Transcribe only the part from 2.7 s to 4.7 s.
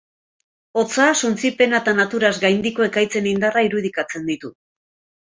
ekaitzen indarra irudikatzen ditu.